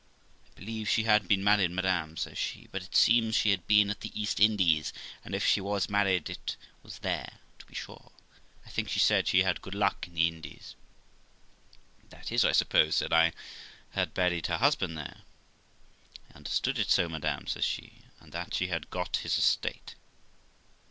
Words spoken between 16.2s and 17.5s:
'I under stood it so, madam',